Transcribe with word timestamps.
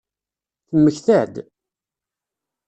Temmekta-d? 0.67 1.33